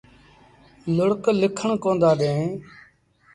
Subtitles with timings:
[0.95, 2.43] لُڙڪ ليٚکڻ ڪوندآ ڏيݩ۔